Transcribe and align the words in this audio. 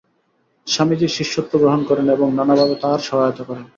স্বামীজীর 0.67 1.15
শিষ্যত্ব 1.17 1.53
গ্রহণ 1.59 1.81
করেন 1.89 2.07
এবং 2.09 2.27
নানাভাবে 2.37 2.75
তাঁহার 2.81 3.01
সহায়তা 3.07 3.43
করেন। 3.43 3.65